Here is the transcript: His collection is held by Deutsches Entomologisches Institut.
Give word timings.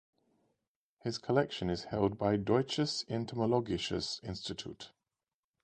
His 1.03 1.19
collection 1.19 1.69
is 1.69 1.83
held 1.83 2.17
by 2.17 2.35
Deutsches 2.35 3.05
Entomologisches 3.07 4.19
Institut. 4.23 4.93